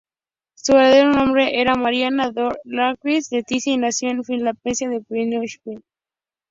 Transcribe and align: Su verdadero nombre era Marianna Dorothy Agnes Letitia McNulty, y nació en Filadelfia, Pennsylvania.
Su 0.55 0.73
verdadero 0.73 1.13
nombre 1.13 1.61
era 1.61 1.75
Marianna 1.75 2.31
Dorothy 2.31 2.75
Agnes 2.79 3.31
Letitia 3.31 3.73
McNulty, 3.73 3.73
y 3.73 3.77
nació 3.77 4.09
en 4.09 4.23
Filadelfia, 4.23 4.61
Pennsylvania. 4.63 5.81